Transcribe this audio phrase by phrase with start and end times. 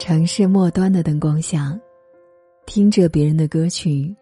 [0.00, 1.78] 城市末端的灯光下，
[2.64, 4.16] 听着别人的歌曲，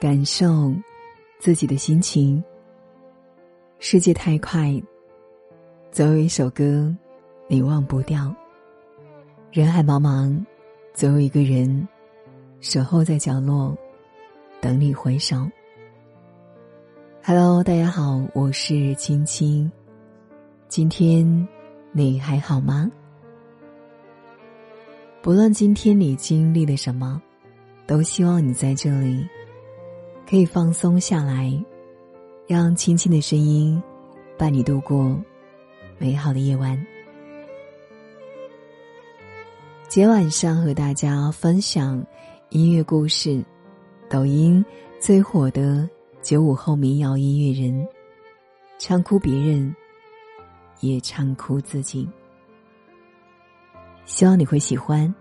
[0.00, 0.74] 感受
[1.38, 2.42] 自己的心情。
[3.78, 4.82] 世界太快，
[5.92, 6.90] 总有一首歌
[7.48, 8.34] 你忘不掉。
[9.52, 10.42] 人海茫茫，
[10.94, 11.86] 总有一个人
[12.60, 13.76] 守候在角落，
[14.58, 15.36] 等你回首。
[17.22, 19.70] Hello，大家好，我是青青。
[20.66, 21.46] 今天
[21.92, 22.90] 你还好吗？
[25.24, 27.18] 不论今天你经历了什么，
[27.86, 29.26] 都希望你在这里
[30.28, 31.50] 可以放松下来，
[32.46, 33.82] 让轻轻的声音
[34.36, 35.18] 伴你度过
[35.96, 36.78] 美好的夜晚。
[39.88, 42.04] 今晚上和大家分享
[42.50, 43.42] 音乐故事，
[44.10, 44.62] 抖音
[45.00, 45.88] 最火的
[46.20, 47.88] 九五后民谣音乐人，
[48.78, 49.74] 唱哭别人，
[50.80, 52.06] 也唱哭自己。
[54.06, 55.12] 希望你会喜欢，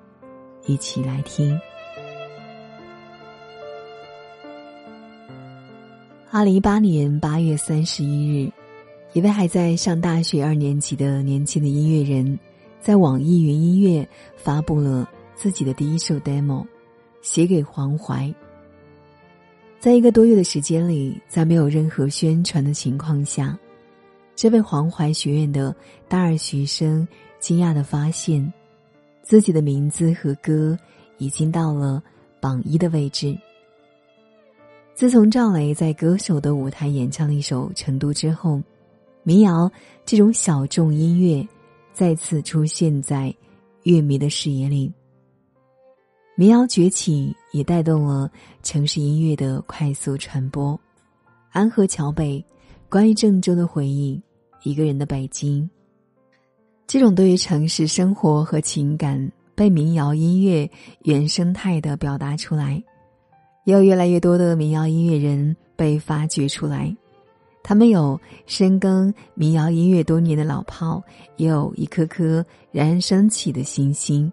[0.65, 1.57] 一起来听。
[6.29, 8.51] 二零一八年八月三十一日，
[9.13, 12.37] 一位还在上大学二年级的年轻的音乐人，
[12.81, 16.65] 在网易云音乐发布了自己的第一首 demo，
[17.21, 18.33] 写给黄淮。
[19.79, 23.57] 在一个多月的时间里，在没有任何宣传的情况下，
[24.35, 25.73] 这位黄淮学院的
[26.09, 27.07] 大二学生
[27.39, 28.51] 惊讶的发现。
[29.23, 30.77] 自己的名字和歌
[31.17, 32.03] 已经到了
[32.39, 33.35] 榜一的位置。
[34.93, 38.61] 自从赵雷在歌手的舞台演唱了一首《成都》之后，
[39.23, 39.71] 民谣
[40.05, 41.47] 这种小众音乐
[41.93, 43.33] 再次出现在
[43.81, 44.91] 乐迷的视野里。
[46.35, 48.29] 民谣崛起也带动了
[48.61, 50.79] 城市音乐的快速传播。
[51.51, 52.43] 安河桥北，
[52.89, 54.21] 关于郑州的回忆，
[54.63, 55.69] 一个人的北京。
[56.85, 60.69] 这种对于城市生活和情感被民谣音乐
[61.03, 62.81] 原生态的表达出来，
[63.65, 66.95] 也有越来越多的民谣音乐人被发掘出来。
[67.63, 71.01] 他们有深耕民谣音乐多年的老炮，
[71.37, 74.31] 也有一颗颗冉冉升起的星星。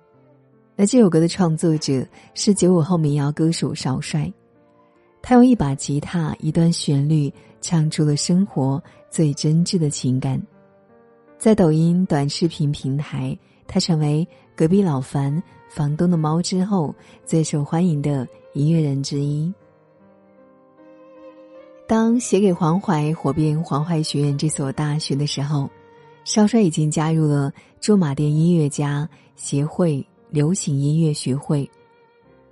[0.75, 2.05] 那这首歌的创作者
[2.35, 4.31] 是九五后民谣歌手少帅，
[5.23, 10.43] 他用一把吉他、一段旋律，唱出了生活最真挚的情感。
[11.41, 13.35] 在抖音短视频平台，
[13.67, 19.51] 他成为隔壁老樊、房东的猫之后最受欢迎的音乐人之一。
[21.87, 25.71] 当写给黄淮火遍黄淮学院这所大学的时候，
[26.25, 27.51] 少帅已经加入了
[27.81, 31.69] 驻马店音乐家协会流行音乐学会。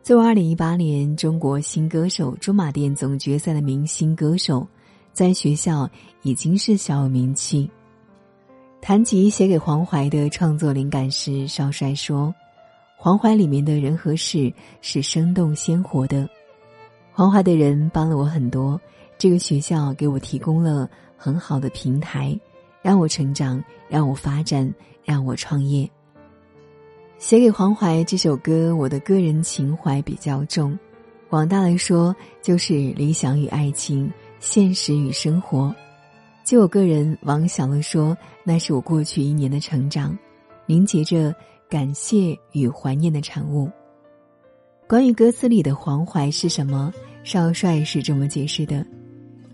[0.03, 4.67] 作为二零一八年中国新歌手驻马店总决赛的明星歌手，
[5.13, 5.87] 在学校
[6.23, 7.71] 已经是小有名气。
[8.81, 12.35] 谈及写给黄淮的创作灵感时，少帅说
[12.97, 16.29] ：“黄淮里面的人和事是生动鲜活的，
[17.13, 18.81] 黄淮的人帮了我很多，
[19.19, 22.39] 这个学校给我提供了很好的平台，
[22.81, 24.73] 让我成长，让我发展，
[25.05, 25.89] 让我创业。”
[27.19, 30.79] 写给黄淮这首歌，我的个人情怀比较重，
[31.29, 35.75] 广大来说就是理想与爱情，现实与生活。
[36.49, 40.17] 就我个人，王小乐说，那是我过去一年的成长，
[40.65, 41.35] 凝结着
[41.69, 43.71] 感谢与怀念的产物。
[44.89, 46.91] 关于歌词里的黄淮是什么，
[47.23, 48.83] 少帅是这么解释的：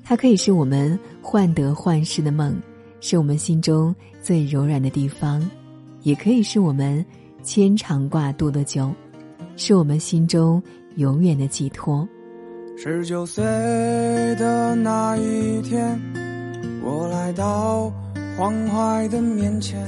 [0.04, 2.56] 它可以是我们患得患失的梦，
[3.00, 5.44] 是我们心中最柔软的地方，
[6.02, 7.04] 也可以是我们
[7.42, 8.94] 牵肠挂肚的酒，
[9.56, 10.62] 是我们心中
[10.94, 12.08] 永远的寄托。
[12.76, 13.42] 十九岁
[14.36, 16.33] 的那一天。
[16.84, 17.90] 我来到
[18.36, 19.80] 黄淮的面前，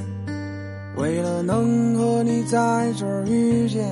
[0.97, 3.85] 为了能和你在这儿遇见，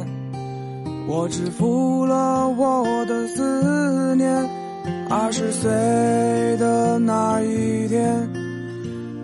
[1.08, 4.50] 我支付了我的思念。
[5.08, 5.70] 二十岁
[6.58, 8.28] 的那一天，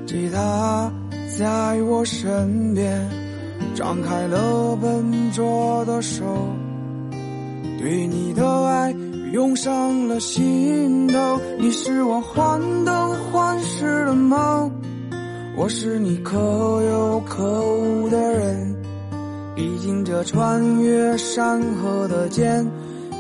[0.06, 0.92] 吉他
[1.40, 3.10] 在我身边，
[3.74, 6.24] 张开了笨拙的手，
[7.80, 8.94] 对你的爱。
[9.32, 12.92] 涌上了心头，你是我患得
[13.32, 14.70] 患失的梦，
[15.56, 18.76] 我是你可有可无的人。
[19.56, 22.70] 毕竟这穿越山河的剑，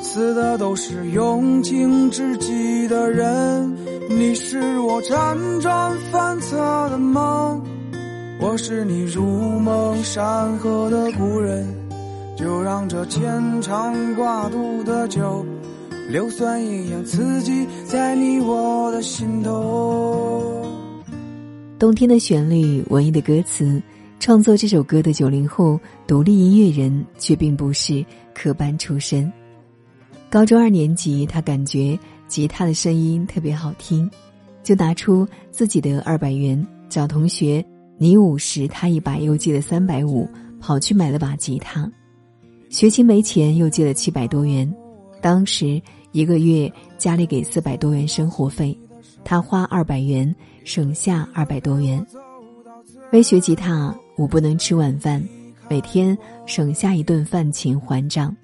[0.01, 3.73] 刺的都是用情至极的人。
[4.09, 6.57] 你是我辗转反侧
[6.89, 7.61] 的梦，
[8.41, 11.65] 我是你如梦山河的故人。
[12.35, 15.45] 就让这牵肠挂肚的酒。
[16.11, 20.67] 硫酸一样刺激在你我的心头。
[21.79, 23.81] 冬天的旋律，文艺的歌词，
[24.19, 28.05] 创作这首歌的九零后独立音乐人却并不是
[28.35, 29.31] 科班出身。
[30.29, 31.97] 高中二年级，他感觉
[32.27, 34.09] 吉他的声音特别好听，
[34.63, 37.65] 就拿出自己的二百元找同学，
[37.97, 40.27] 你五十他一百，又借了三百五，
[40.59, 41.89] 跑去买了把吉他。
[42.69, 44.69] 学琴没钱，又借了七百多元。
[45.21, 45.79] 当时
[46.11, 48.77] 一个月家里给四百多元生活费，
[49.23, 52.05] 他花二百元，省下二百多元。
[53.11, 55.23] 为学吉他，我不能吃晚饭，
[55.69, 58.35] 每天省下一顿饭钱还账。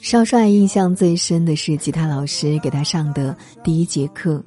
[0.00, 4.42] 少帅印象最深的是吉他老师给他上的第一节课，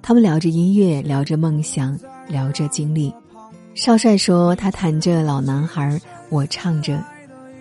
[0.00, 1.98] 他们聊着音乐，聊着梦想，
[2.28, 3.12] 聊着经历。
[3.74, 5.84] 少帅说他弹着《老男孩》，
[6.30, 7.02] 我唱着。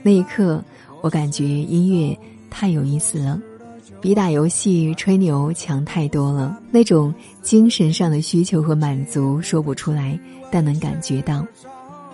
[0.02, 0.64] 那一刻，
[1.02, 2.18] 我感觉音乐
[2.57, 3.38] 太有意思了。
[4.00, 6.57] 比打游戏、吹牛强太多了。
[6.72, 10.18] 那种精神上的需求和满足说不出来，
[10.50, 11.46] 但能感觉到。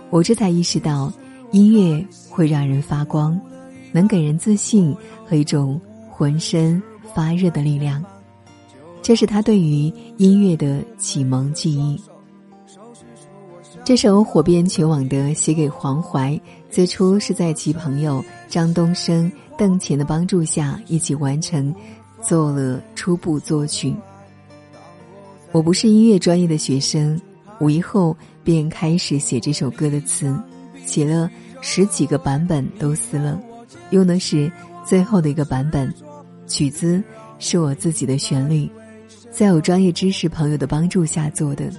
[0.09, 1.13] 我这才意识到，
[1.51, 3.39] 音乐会让人发光，
[3.91, 4.95] 能给人自信
[5.27, 5.79] 和一种
[6.09, 6.81] 浑身
[7.13, 8.03] 发热的力量。
[9.03, 12.01] 这是他对于音乐的启蒙记忆。
[13.83, 16.31] 这首火遍全网的《写给黄淮》，
[16.71, 19.31] 最初是在其朋友张东升。
[19.61, 21.71] 邓乾的帮助下，一起完成，
[22.19, 23.95] 做了初步作曲。
[25.51, 27.21] 我不是音乐专业的学生，
[27.59, 30.35] 五一后便开始写这首歌的词，
[30.83, 31.29] 写了
[31.61, 33.39] 十几个版本都撕了，
[33.91, 34.51] 用的是
[34.83, 35.93] 最后的一个版本。
[36.47, 36.99] 曲子
[37.37, 38.67] 是我自己的旋律，
[39.29, 41.69] 在有专业知识朋友的帮助下做的。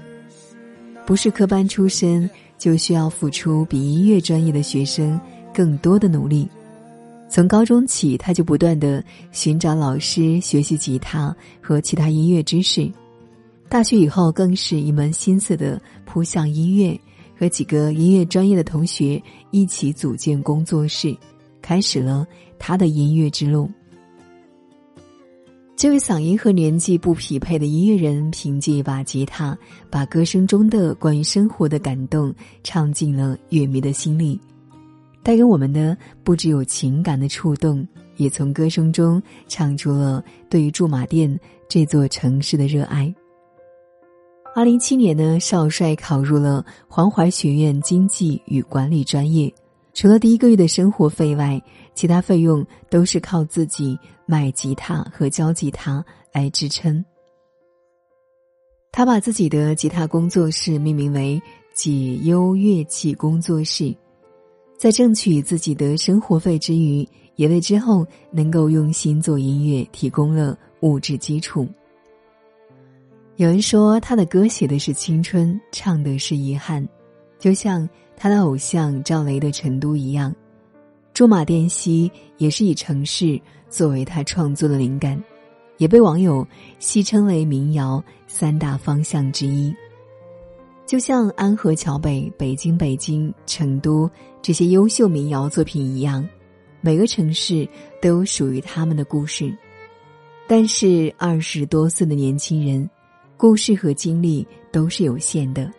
[1.05, 5.21] 不是科班出身，就需要付出比音乐专业的学生
[5.53, 6.49] 更多的努力。
[7.33, 12.93] 从高中起，他就不断的寻找老师学习吉他和其他音乐知识。
[13.71, 17.01] 大学以后，更是一门心思的扑向音乐，
[17.35, 19.21] 和几个音乐专业的同学
[19.51, 21.17] 一起组建工作室，
[21.63, 22.27] 开始了
[22.59, 23.71] 他的音乐之路。
[25.75, 29.59] 这位嗓音和年纪不匹配的音乐人，凭借一把吉他，
[29.89, 32.31] 把歌声中的关于生活的感动
[32.63, 34.39] 唱进了乐迷的心里。
[35.23, 37.87] 带给我们的不只有情感的触动，
[38.17, 41.39] 也从歌声中唱出了对于驻马店
[41.69, 43.15] 这座城市的热爱。
[44.55, 49.51] 二零一七年呢，少帅考入了黄淮学院经济与管理专业，
[49.95, 51.63] 除了第一个月的生活费外，
[51.95, 57.03] 其他费用都是靠自己买吉他和教吉他来支撑。
[58.91, 61.41] 他把自己的吉他工作室命名为
[61.73, 63.97] “解忧乐器工作室”。
[64.83, 71.69] 在挣取自己的生活费之余，也为之后能够用心做音乐提供了物质基础。
[73.37, 76.85] 有人说他的歌写的是青春，唱的是遗憾，
[77.39, 80.35] 就像他的偶像赵雷的《成都》一样。
[81.15, 83.41] 驻马店西也是以城市
[83.71, 85.17] 作为他创作的灵感，
[85.79, 86.45] 也被网友
[86.81, 89.73] 戏称为民谣三大方向之一。
[90.85, 94.11] 就像安河桥北、北京、北京、成都
[94.43, 96.29] 这些优秀民谣作品一样，
[96.81, 97.67] 每个城市
[98.01, 99.57] 都有属于他们的故事。
[100.47, 102.89] 但是二十多岁的年轻人，
[103.39, 105.73] 故事和经历都是有限的。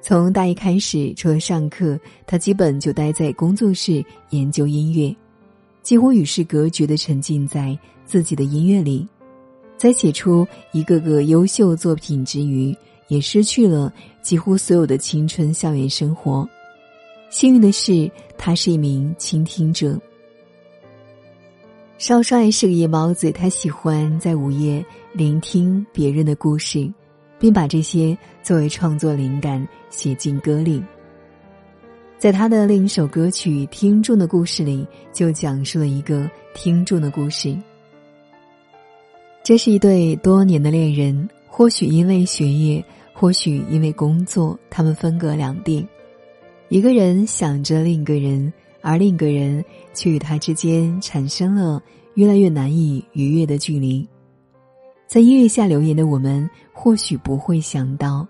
[0.00, 5.14] 从大一开始，除了上课，他基本就待在工作室研究音乐，
[5.82, 9.06] 几乎与世隔绝的沉浸在自己的音乐里，
[9.76, 12.74] 在写出一个个优秀作品之余。
[13.08, 16.48] 也失去了几乎所有的青春校园生活。
[17.30, 19.98] 幸运的是，他是一名倾听者。
[21.98, 26.92] 少帅是个夜猫子，他喜欢在午夜聆听别人的故事，
[27.38, 30.82] 并把这些作为创作灵感写进歌里。
[32.18, 37.56] 在他的另一首歌曲《听众的故事》里，就讲述了一个听众的故事。
[39.42, 42.84] 这是一对多年的恋人，或许因为学业。
[43.18, 45.86] 或许因为工作，他们分隔两地，
[46.68, 51.82] 一个人想着另一个人，而另一个人却与他之间产生了
[52.12, 54.06] 越来越难以逾越的距离。
[55.06, 58.28] 在音乐下留言的我们，或许不会想到，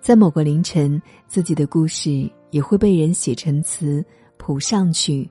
[0.00, 4.04] 在某个凌晨，自己的故事也会被人写成词
[4.36, 5.28] 谱上去，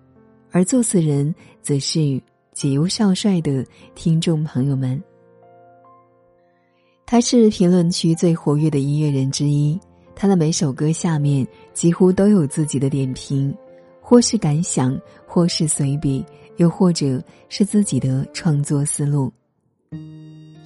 [0.52, 3.66] 而作词人则是解忧少帅的
[3.96, 5.02] 听众朋友们。
[7.12, 9.80] 他是评论区最活跃的音乐人之一，
[10.16, 13.52] 他的每首歌下面几乎都有自己的点评，
[14.00, 16.24] 或是感想，或是随笔，
[16.58, 19.34] 又或者是自己的创作思路。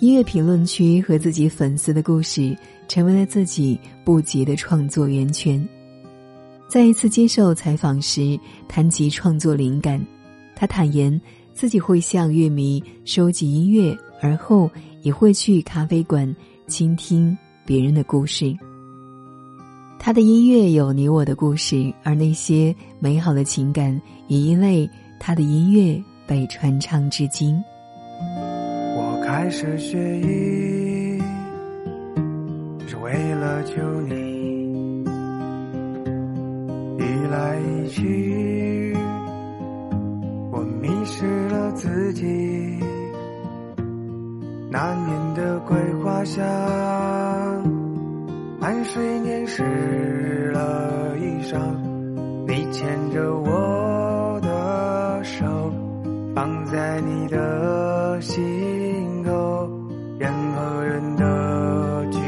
[0.02, 2.54] 音乐评论区和自己粉丝的故事，
[2.90, 5.66] 成为了自己不竭的创作源泉。
[6.68, 10.06] 在一次接受采访时，谈及创作灵感，
[10.58, 11.22] 他坦言
[11.54, 14.70] 自己会向乐迷收集音乐，而后
[15.04, 16.36] 也会去咖啡馆
[16.68, 18.54] 倾听别人的故事。
[20.00, 27.56] 他的音乐有你我的故事，而那些美好的情感也因为他的音乐被传唱至今。
[28.98, 31.22] 我开始学艺，
[32.86, 35.04] 是为了求你。
[37.00, 38.94] 一来一去，
[40.52, 42.24] 我迷失了自己。
[44.74, 46.44] 那年的桂花香。
[48.60, 51.60] 汗水粘湿了衣裳，
[52.48, 55.46] 你牵着我的手，
[56.34, 59.70] 放在你的心口，
[60.18, 62.20] 任何人的距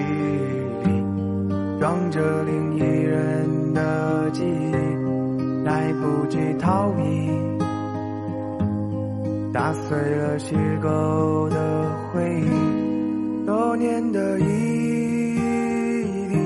[0.84, 4.72] 离，装着另一人的记忆，
[5.64, 7.02] 来不及逃避，
[9.52, 15.36] 打碎了虚构的回忆，多年的异
[16.30, 16.38] 地，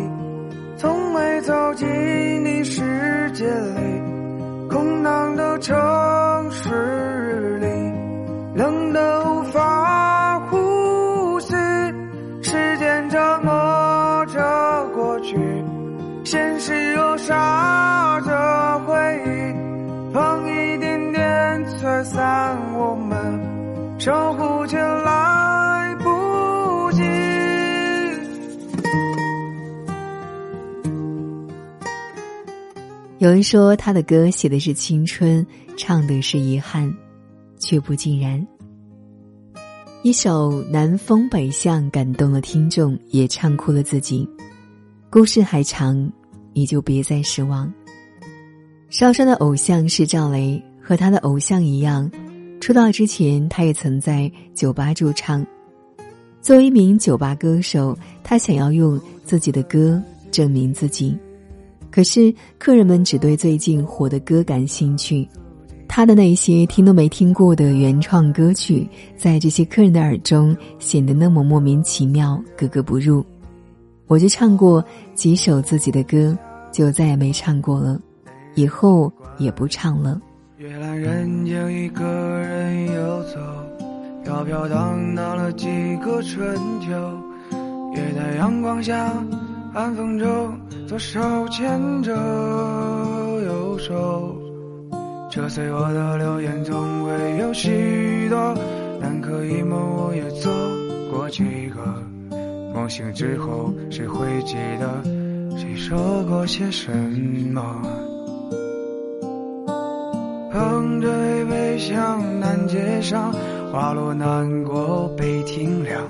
[0.75, 1.29] 从未。
[1.41, 1.87] 走进
[2.43, 4.01] 你世界里，
[4.69, 5.73] 空荡的城
[6.51, 6.69] 市
[33.19, 35.45] 有人说他的歌写的是青春，
[35.75, 36.89] 唱的是遗憾，
[37.59, 38.47] 却不尽然。
[40.03, 44.25] 一首《南风北向》感动了听众，也唱哭了自己。
[45.09, 46.09] 故事还长，
[46.53, 47.69] 你就别再失望。
[48.89, 52.09] 邵山的偶像是赵雷，和他的偶像一样，
[52.61, 55.45] 出道之前他也曾在酒吧驻唱。
[56.41, 61.19] 作为一名酒吧歌手，他想要用自己的歌证明自己。
[61.91, 65.27] 可是，客人们只对最近火的歌感兴趣，
[65.87, 73.25] 他的那些听都没听过的原创歌曲，在这些客人的耳中显得那么莫名其妙、格格不入。
[74.07, 76.37] 我就唱过几首自己的歌，
[76.71, 77.99] 就再也没唱过了，
[78.55, 80.21] 以后也不唱了。
[80.59, 83.39] 夜阑人静，一个人游走，
[84.23, 85.67] 飘飘荡荡了几
[85.97, 86.91] 个春秋，
[87.95, 89.11] 也在阳光下。
[89.71, 94.35] 寒风中，左手牵着右手，
[95.29, 98.55] 扯碎我的流言，总会有许多。
[98.99, 100.51] 南柯一梦，我也做
[101.11, 101.81] 过几个。
[102.73, 105.03] 梦醒之后，谁会记得
[105.55, 106.91] 谁说过些什
[107.53, 107.61] 么？
[110.51, 113.31] 捧着一杯香，南街上，
[113.71, 116.01] 花落南国北亭凉。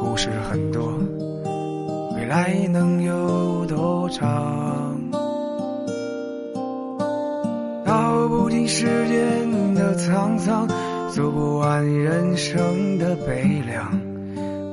[0.00, 0.98] 故事很多。
[2.24, 4.98] 未来能有多长？
[7.84, 10.66] 道不尽时间的沧桑，
[11.10, 14.00] 走不完人生的悲凉。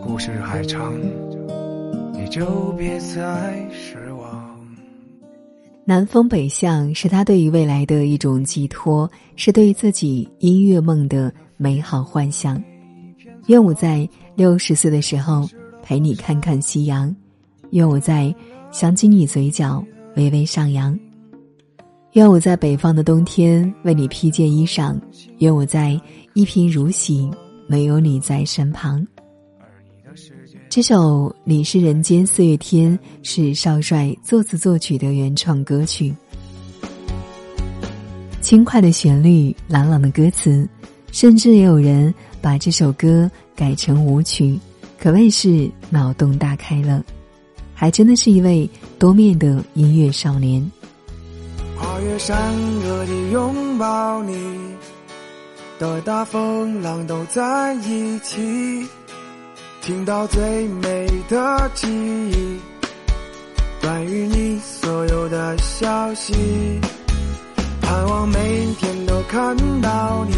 [0.01, 0.93] 故事还长，
[2.13, 4.57] 你就别再失望。
[5.83, 12.63] 南风北向是他对于未来的一种寄托，是对自己音乐梦的美好幻想。
[13.47, 15.45] 愿我在六十岁的时候
[15.83, 17.13] 陪你看看夕阳。
[17.71, 18.33] 愿我在
[18.71, 19.83] 想起你嘴角
[20.15, 20.97] 微微上扬，
[22.13, 24.99] 愿我在北方的冬天为你披件衣裳，
[25.39, 25.99] 愿我在
[26.33, 27.29] 一贫如洗
[27.67, 29.05] 没有你在身旁。
[30.69, 36.13] 这首《你是人间四月天》是少帅作词作曲的原创歌曲，
[38.41, 40.67] 轻快的旋律，朗朗的歌词，
[41.11, 44.59] 甚至也有人把这首歌改成舞曲，
[44.99, 47.01] 可谓是脑洞大开了。
[47.81, 48.69] 还真的是一位
[48.99, 50.63] 多面的音乐少年。
[51.79, 52.37] 跨越山
[52.83, 54.37] 河的拥抱你，
[55.79, 58.87] 的大风浪都在一起，
[59.81, 62.59] 听到最美的记忆，
[63.81, 66.35] 关于你所有的消息，
[67.81, 70.35] 盼望每天都看到你，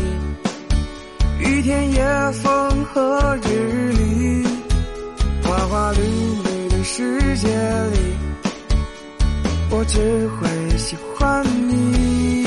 [1.46, 4.03] 雨天夜风和日丽，
[9.86, 12.44] 只会喜欢你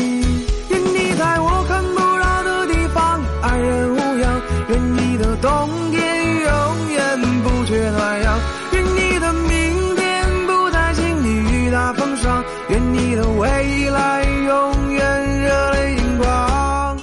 [0.71, 5.51] 愿你在我看不到的地方安然无恙愿你的冬
[5.91, 6.01] 天
[6.41, 8.39] 永远不缺暖阳
[8.73, 16.99] 愿你的明天不再经历雨打风霜愿你的未来永远热泪盈眶。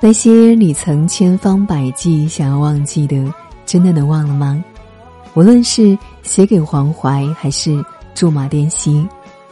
[0.00, 3.32] 那些你曾千方百计想要忘记的
[3.66, 4.64] 真的能忘了吗？
[5.34, 9.06] 无论是写给黄淮还是驻马店西，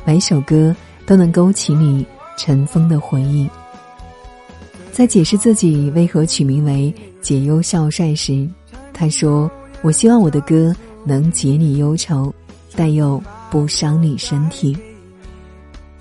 [0.05, 2.07] 每首歌都能勾起你
[2.39, 3.49] 尘封的回忆。
[4.93, 8.49] 在解释自己为何取名为“解忧少帅”时，
[8.93, 9.51] 他说
[9.83, 12.33] ：“我希望我的歌能解你忧愁，
[12.77, 14.77] 但又不伤你身体。”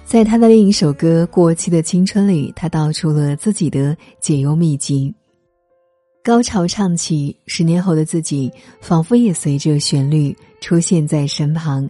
[0.06, 5.14] 在他的另一首歌《过期的青春》里，他道出了自己的解忧秘籍。
[6.22, 8.52] 高潮唱起，十年后的自己
[8.82, 11.90] 仿佛也随着旋律出现在身旁，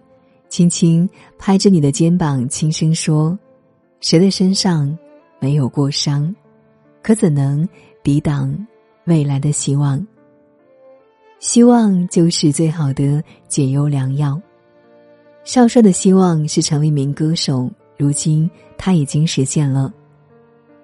[0.51, 3.39] 轻轻拍着你的肩膀，轻声说
[4.01, 4.95] ：“谁的身上
[5.39, 6.35] 没有过伤？
[7.01, 7.67] 可怎能
[8.03, 8.67] 抵挡
[9.05, 10.05] 未来的希望？
[11.39, 14.39] 希望就是最好的解忧良药。”
[15.45, 17.71] 少帅的希望是成为一名歌手。
[17.97, 19.93] 如今他已经实现了。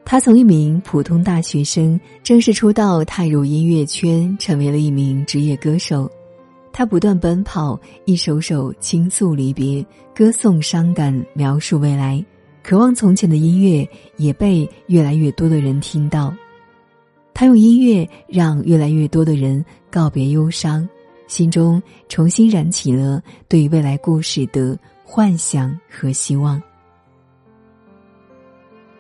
[0.05, 6.09] 他从一名普通大学生正式出道，踏入音乐圈，成为了一名职业歌手。
[6.77, 12.23] 他不断奔跑，一首首倾诉离别，歌颂伤感，描述未来，
[12.61, 16.31] 渴望从前的音乐也被越来越多的人听到。
[17.33, 20.87] 他用音乐让越来越多的人告别忧伤，
[21.25, 26.61] 心中重新燃起了对未来故事的幻想和希望。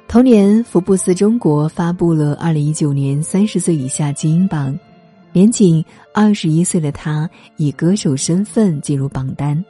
[0.07, 4.75] 同年，福布斯中国发布了二零一九年三十岁以下精英榜，
[5.31, 9.63] 年仅二十一岁的他以歌手身份进入榜单。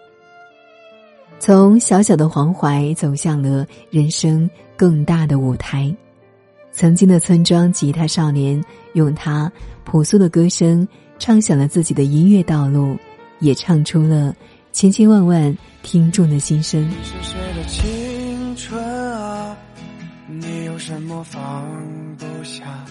[1.40, 5.94] 从小小的黄淮走向了人生更大的舞台，
[6.72, 9.52] 曾经的村庄吉他少年用他
[9.84, 10.88] 朴素的歌声
[11.20, 12.98] 唱响了自己的音乐道路，
[13.40, 14.36] 也唱出了
[14.72, 18.82] 千千万万听众的心声是谁的青春
[19.14, 19.56] 啊
[20.28, 20.78] 你有。
[20.78, 21.66] 什么放
[22.18, 22.86] 不下？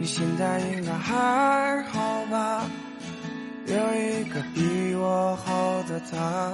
[0.00, 2.64] 你现在应该还好吧？
[3.66, 6.52] 有一个比我好的他，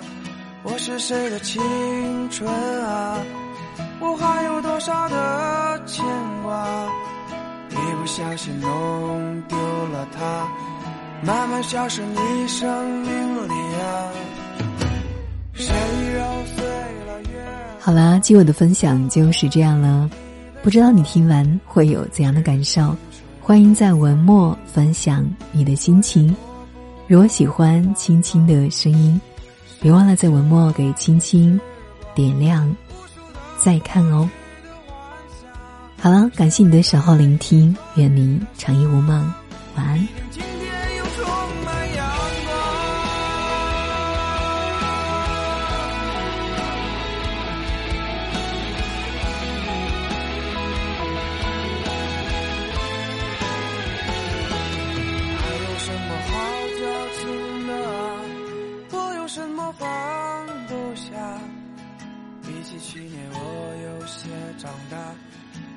[0.63, 1.63] 我是谁的青
[2.31, 2.51] 春
[2.85, 3.19] 啊？
[4.01, 6.05] 我还有多少的牵
[6.43, 6.89] 挂？
[7.71, 10.49] 一不小心弄丢了他，
[11.23, 14.11] 慢慢消失你生命里啊。
[15.53, 15.75] 谁
[16.15, 16.25] 揉
[16.57, 16.65] 碎
[17.07, 17.45] 了月？
[17.79, 20.11] 好啦，今晚的分享就是这样了。
[20.63, 22.97] 不知道你听完会有怎样的感受？
[23.47, 26.35] 欢迎在文末分享你的心情。
[27.07, 29.21] 如果喜欢青青的声音，
[29.83, 31.61] 别忘了在文末给青青
[32.15, 32.75] 点亮
[33.59, 34.27] 再看哦。
[35.99, 39.31] 好了，感谢你的守候聆听，愿你长夜无梦，
[39.77, 40.09] 晚安。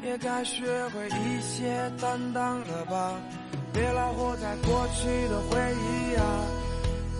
[0.07, 1.67] 也该学会一些
[1.99, 3.13] 担当了吧，
[3.73, 6.23] 别老活在过去的回忆啊。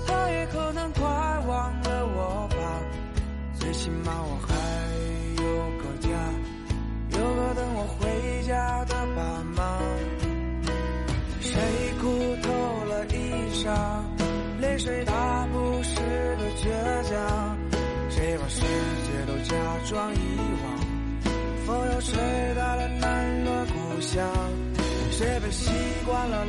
[0.07, 2.81] 他也可能快忘了我吧，
[3.59, 4.55] 最起码我还
[5.43, 5.47] 有
[5.81, 6.07] 个家，
[7.19, 9.79] 有个等我回家的爸妈。
[11.41, 11.59] 谁
[11.99, 12.07] 哭
[12.41, 13.17] 透了衣
[13.65, 13.67] 裳，
[14.61, 15.99] 泪水打不湿
[16.37, 17.57] 的倔强，
[18.09, 19.55] 谁把世界都假
[19.89, 20.17] 装遗
[20.63, 20.87] 忘。
[21.65, 22.15] 风又吹，
[25.17, 25.71] 谁被习
[26.05, 26.45] 惯了